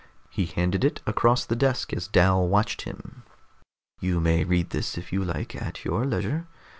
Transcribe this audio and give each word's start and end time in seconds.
He 0.31 0.47
handed 0.47 0.83
it 0.83 0.99
across 1.05 1.45
the 1.45 1.55
desk 1.55 1.93
as 1.93 2.07
Dal 2.07 2.47
watched 2.47 2.81
him. 2.85 3.21
"You 3.99 4.19
may 4.19 4.43
read 4.43 4.71
this 4.71 4.97
if 4.97 5.13
you 5.13 5.23
like, 5.23 5.55
at 5.55 5.85
your 5.85 6.05
leisure. 6.07 6.47